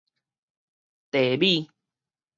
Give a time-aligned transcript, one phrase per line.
[1.11, 1.69] 茶米